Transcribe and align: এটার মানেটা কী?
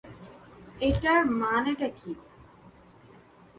এটার 0.81 1.19
মানেটা 1.41 1.87
কী? 1.97 2.11